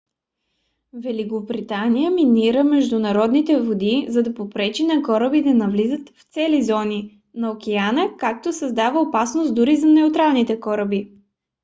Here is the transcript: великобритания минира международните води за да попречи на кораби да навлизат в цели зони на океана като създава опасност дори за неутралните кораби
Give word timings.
великобритания 0.93 2.09
минира 2.11 2.63
международните 2.63 3.61
води 3.61 4.05
за 4.09 4.23
да 4.23 4.33
попречи 4.33 4.83
на 4.83 5.03
кораби 5.03 5.43
да 5.43 5.53
навлизат 5.53 6.09
в 6.15 6.23
цели 6.23 6.63
зони 6.63 7.21
на 7.35 7.51
океана 7.51 8.09
като 8.17 8.51
създава 8.53 8.99
опасност 9.01 9.55
дори 9.55 9.75
за 9.75 9.87
неутралните 9.87 10.59
кораби 10.59 11.11